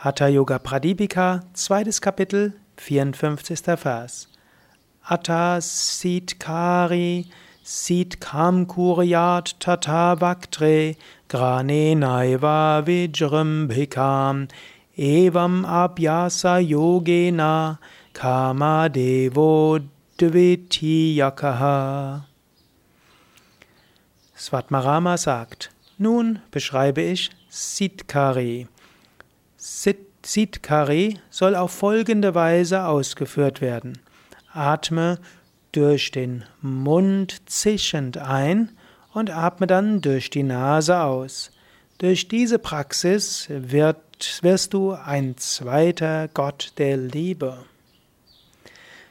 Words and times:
Hatha 0.00 0.28
Yoga 0.28 0.58
Pradipika, 0.58 1.42
zweites 1.54 2.02
Kapitel, 2.02 2.52
54. 2.76 3.76
Vers. 3.76 4.28
Atta 5.08 5.58
Sitkari 5.58 7.26
Sitkam 7.64 8.66
Kuryat 8.66 9.54
Tata 9.58 10.14
Vaktre 10.20 10.96
Grane 11.28 11.94
Naiva 11.94 12.82
Vijrimbhikam 12.84 14.50
Evam 14.98 15.64
Abhyasa 15.64 16.60
Yogena 16.60 17.78
Kama 18.12 18.90
Devo 18.90 19.80
Dvitiyakaha 20.18 22.24
Svatmarama 24.36 25.16
sagt, 25.16 25.70
nun 25.96 26.40
beschreibe 26.50 27.00
ich 27.00 27.30
Sitkari. 27.48 28.68
Sitkari 29.68 31.18
soll 31.28 31.56
auf 31.56 31.72
folgende 31.72 32.36
Weise 32.36 32.84
ausgeführt 32.84 33.60
werden. 33.60 33.98
Atme 34.52 35.18
durch 35.72 36.12
den 36.12 36.44
Mund 36.60 37.42
zischend 37.46 38.16
ein 38.16 38.70
und 39.12 39.30
atme 39.30 39.66
dann 39.66 40.00
durch 40.02 40.30
die 40.30 40.44
Nase 40.44 41.00
aus. 41.00 41.50
Durch 41.98 42.28
diese 42.28 42.60
Praxis 42.60 43.46
wird, 43.48 43.98
wirst 44.42 44.72
du 44.72 44.92
ein 44.92 45.36
zweiter 45.36 46.28
Gott 46.28 46.72
der 46.78 46.96
Liebe. 46.96 47.58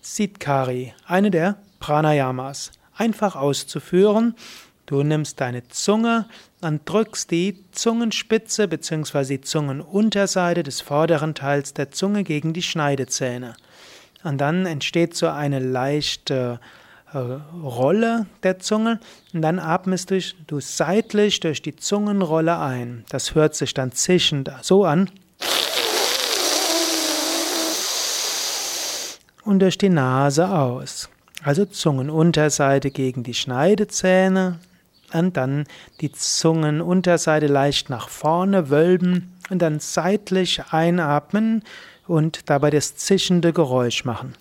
Sitkari, 0.00 0.94
eine 1.06 1.32
der 1.32 1.56
Pranayamas, 1.80 2.70
einfach 2.94 3.34
auszuführen 3.34 4.36
Du 4.86 5.02
nimmst 5.02 5.40
deine 5.40 5.66
Zunge 5.68 6.26
und 6.60 6.88
drückst 6.88 7.32
die 7.32 7.64
Zungenspitze 7.72 8.68
bzw. 8.68 9.24
die 9.24 9.40
Zungenunterseite 9.40 10.62
des 10.62 10.80
vorderen 10.80 11.34
Teils 11.34 11.74
der 11.74 11.90
Zunge 11.90 12.22
gegen 12.22 12.52
die 12.52 12.62
Schneidezähne. 12.62 13.56
Und 14.22 14.40
dann 14.40 14.64
entsteht 14.64 15.16
so 15.16 15.26
eine 15.26 15.58
leichte 15.58 16.60
äh, 17.12 17.18
Rolle 17.18 18.26
der 18.44 18.60
Zunge 18.60 19.00
und 19.32 19.42
dann 19.42 19.58
atmest 19.58 20.12
du, 20.12 20.20
du 20.46 20.60
seitlich 20.60 21.40
durch 21.40 21.62
die 21.62 21.74
Zungenrolle 21.74 22.56
ein. 22.58 23.04
Das 23.08 23.34
hört 23.34 23.56
sich 23.56 23.74
dann 23.74 23.90
zischend 23.90 24.52
so 24.62 24.84
an. 24.84 25.10
Und 29.44 29.60
durch 29.60 29.78
die 29.78 29.88
Nase 29.88 30.48
aus. 30.48 31.08
Also 31.42 31.64
Zungenunterseite 31.64 32.90
gegen 32.90 33.22
die 33.22 33.34
Schneidezähne 33.34 34.58
und 35.16 35.36
dann 35.36 35.64
die 36.00 36.12
Zungenunterseite 36.12 37.46
leicht 37.46 37.90
nach 37.90 38.08
vorne 38.08 38.70
wölben 38.70 39.32
und 39.50 39.60
dann 39.62 39.80
seitlich 39.80 40.62
einatmen 40.70 41.62
und 42.06 42.48
dabei 42.50 42.70
das 42.70 42.96
zischende 42.96 43.52
Geräusch 43.52 44.04
machen. 44.04 44.34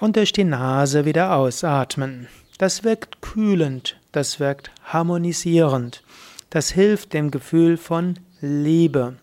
Und 0.00 0.16
durch 0.16 0.32
die 0.32 0.44
Nase 0.44 1.04
wieder 1.04 1.36
ausatmen. 1.36 2.26
Das 2.58 2.82
wirkt 2.82 3.22
kühlend, 3.22 3.96
das 4.10 4.40
wirkt 4.40 4.70
harmonisierend. 4.84 6.02
Das 6.50 6.70
hilft 6.70 7.12
dem 7.12 7.30
Gefühl 7.30 7.76
von 7.76 8.18
Liebe. 8.40 9.14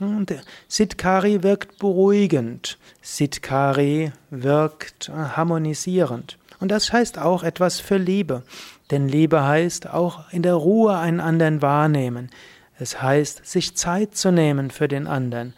Und 0.00 0.34
Sitkari 0.68 1.42
wirkt 1.42 1.78
beruhigend. 1.78 2.78
Sitkari 3.02 4.12
wirkt 4.30 5.10
harmonisierend. 5.10 6.38
Und 6.60 6.70
das 6.70 6.92
heißt 6.92 7.18
auch 7.18 7.42
etwas 7.42 7.80
für 7.80 7.96
Liebe. 7.96 8.42
Denn 8.90 9.08
Liebe 9.08 9.44
heißt 9.44 9.88
auch 9.88 10.32
in 10.32 10.42
der 10.42 10.54
Ruhe 10.54 10.96
einen 10.96 11.20
anderen 11.20 11.62
wahrnehmen. 11.62 12.30
Es 12.78 13.02
heißt, 13.02 13.46
sich 13.46 13.76
Zeit 13.76 14.16
zu 14.16 14.30
nehmen 14.30 14.70
für 14.70 14.88
den 14.88 15.06
anderen. 15.06 15.54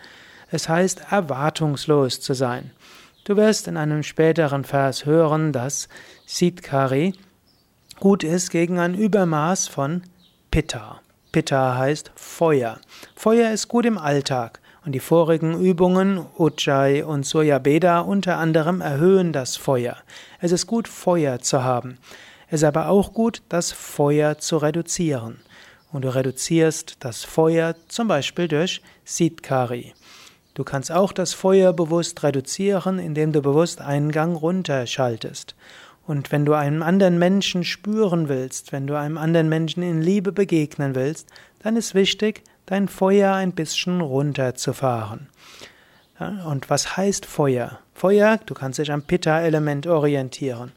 Es 0.51 0.69
heißt, 0.69 1.03
erwartungslos 1.11 2.21
zu 2.21 2.35
sein. 2.35 2.71
Du 3.25 3.37
wirst 3.37 3.69
in 3.69 3.77
einem 3.77 4.03
späteren 4.03 4.65
Vers 4.65 5.05
hören, 5.05 5.53
dass 5.53 5.89
Sitkari 6.27 7.13
gut 8.01 8.25
ist 8.25 8.51
gegen 8.51 8.79
ein 8.79 8.95
Übermaß 8.95 9.69
von 9.69 10.03
Pitta. 10.51 11.01
Pitta 11.33 11.77
heißt 11.77 12.11
Feuer. 12.15 12.79
Feuer 13.15 13.51
ist 13.51 13.69
gut 13.69 13.85
im 13.85 13.99
Alltag. 13.99 14.61
Und 14.89 14.93
die 14.93 15.01
vorigen 15.01 15.61
Übungen, 15.61 16.25
Ujjayi 16.39 17.03
und 17.03 17.27
Suryabeda 17.27 18.01
unter 18.01 18.39
anderem, 18.39 18.81
erhöhen 18.81 19.35
das 19.35 19.55
Feuer. 19.55 19.99
Es 20.41 20.51
ist 20.51 20.67
gut, 20.67 20.89
Feuer 20.89 21.41
zu 21.41 21.63
haben. 21.63 21.99
Es 22.47 22.63
ist 22.63 22.65
aber 22.65 22.89
auch 22.89 23.13
gut, 23.13 23.43
das 23.51 23.71
Feuer 23.71 24.39
zu 24.39 24.57
reduzieren. 24.57 25.41
Und 25.93 26.07
du 26.07 26.15
reduzierst 26.15 26.97
das 27.01 27.23
Feuer 27.23 27.75
zum 27.89 28.09
Beispiel 28.09 28.49
durch 28.49 28.81
Sitkari. 29.05 29.93
Du 30.55 30.65
kannst 30.65 30.91
auch 30.91 31.13
das 31.13 31.35
Feuer 31.35 31.75
bewusst 31.75 32.23
reduzieren, 32.23 32.99
indem 32.99 33.33
du 33.33 33.43
bewusst 33.43 33.83
einen 33.83 34.11
Gang 34.11 34.41
runterschaltest. 34.41 35.55
Und 36.07 36.33
wenn 36.33 36.47
du 36.47 36.55
einem 36.55 36.83
anderen 36.83 37.19
Menschen 37.19 37.63
spüren 37.63 38.31
willst, 38.31 38.73
wenn 38.73 38.87
du 38.87 38.99
einem 38.99 39.19
anderen 39.19 39.51
Menschen 39.51 39.83
in 39.83 40.01
Liebe 40.01 40.33
begegnen 40.33 40.95
willst, 40.95 41.29
dann 41.63 41.77
ist 41.77 41.95
wichtig, 41.95 42.43
dein 42.69 42.87
Feuer 42.87 43.35
ein 43.35 43.53
bisschen 43.53 44.01
runterzufahren. 44.01 45.29
und 46.19 46.69
was 46.69 46.97
heißt 46.97 47.25
Feuer? 47.25 47.79
Feuer, 47.95 48.39
du 48.45 48.55
kannst 48.55 48.79
dich 48.79 48.93
am 48.93 49.03
Pitta-Element 49.03 49.87
orientieren. 49.87 50.73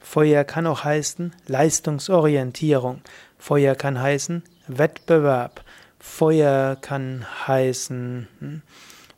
Feuer 0.00 0.44
kann 0.44 0.66
auch 0.66 0.84
heißen 0.84 1.34
Leistungsorientierung. 1.46 3.02
Feuer 3.38 3.74
kann 3.74 4.00
heißen 4.00 4.42
Wettbewerb. 4.68 5.64
Feuer 5.98 6.76
kann 6.80 7.26
heißen 7.46 8.28
hm, 8.38 8.62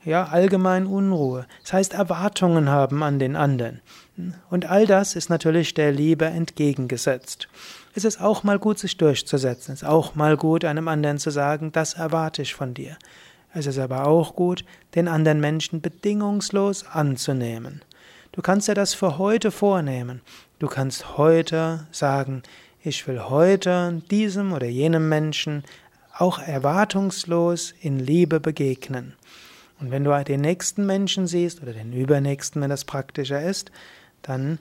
ja 0.04 0.25
allgemein 0.25 0.87
Unruhe. 0.87 1.47
Das 1.62 1.72
heißt 1.72 1.94
Erwartungen 1.94 2.69
haben 2.69 3.03
an 3.03 3.19
den 3.19 3.37
anderen. 3.37 3.81
Und 4.50 4.66
all 4.66 4.87
das 4.87 5.16
ist 5.16 5.31
natürlich 5.31 5.75
der 5.75 5.92
Liebe 5.92 6.26
entgegengesetzt. 6.26 7.48
Es 7.94 8.04
ist 8.04 8.20
auch 8.20 8.42
mal 8.42 8.59
gut, 8.59 8.78
sich 8.78 8.97
durchzusetzen. 8.97 9.75
Es 9.75 9.82
ist 9.82 9.88
auch 9.88 10.15
mal 10.15 10.37
gut, 10.37 10.65
einem 10.65 10.88
anderen 10.88 11.19
zu 11.19 11.31
sagen, 11.31 11.72
das 11.72 11.94
erwarte 11.94 12.42
ich 12.42 12.54
von 12.54 12.75
dir. 12.75 12.97
Es 13.53 13.66
ist 13.66 13.78
aber 13.78 14.06
auch 14.06 14.34
gut, 14.34 14.65
den 14.97 15.06
anderen 15.06 15.41
Menschen 15.41 15.81
bedingungslos 15.81 16.86
anzunehmen. 16.86 17.82
Du 18.32 18.42
kannst 18.42 18.66
dir 18.66 18.75
das 18.75 18.94
für 18.94 19.16
heute 19.16 19.53
vornehmen. 19.53 20.21
Du 20.59 20.66
kannst 20.66 21.16
heute 21.16 21.86
sagen, 21.92 22.42
ich 22.82 23.06
will 23.06 23.21
heute 23.21 24.03
diesem 24.10 24.53
oder 24.53 24.66
jenem 24.66 25.09
Menschen 25.09 25.62
auch 26.19 26.41
erwartungslos 26.41 27.75
in 27.81 28.00
Liebe 28.00 28.41
begegnen. 28.41 29.15
Und 29.84 29.91
wenn 29.91 30.05
du 30.05 30.25
den 30.25 30.41
nächsten 30.41 30.87
Menschen 30.87 31.27
siehst 31.27 31.61
oder 31.61 31.75
den 31.75 31.93
übernächsten, 31.93 32.62
wenn 32.62 32.71
das 32.71 32.87
praktischer 32.87 33.43
ist, 33.43 33.71
dann 34.22 34.59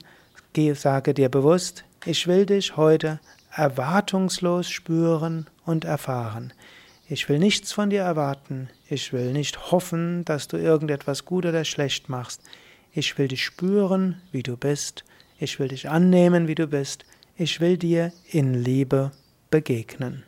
sage 0.74 1.14
dir 1.14 1.30
bewusst, 1.30 1.86
ich 2.04 2.26
will 2.26 2.44
dich 2.44 2.76
heute 2.76 3.20
erwartungslos 3.50 4.68
spüren 4.68 5.46
und 5.64 5.86
erfahren. 5.86 6.52
Ich 7.08 7.26
will 7.30 7.38
nichts 7.38 7.72
von 7.72 7.88
dir 7.88 8.02
erwarten. 8.02 8.68
Ich 8.86 9.14
will 9.14 9.32
nicht 9.32 9.72
hoffen, 9.72 10.26
dass 10.26 10.46
du 10.46 10.58
irgendetwas 10.58 11.24
gut 11.24 11.46
oder 11.46 11.64
schlecht 11.64 12.10
machst. 12.10 12.42
Ich 12.92 13.16
will 13.16 13.28
dich 13.28 13.46
spüren, 13.46 14.20
wie 14.30 14.42
du 14.42 14.58
bist. 14.58 15.04
Ich 15.38 15.58
will 15.58 15.68
dich 15.68 15.88
annehmen, 15.88 16.48
wie 16.48 16.54
du 16.54 16.66
bist. 16.66 17.06
Ich 17.38 17.62
will 17.62 17.78
dir 17.78 18.12
in 18.30 18.52
Liebe 18.52 19.10
begegnen. 19.50 20.22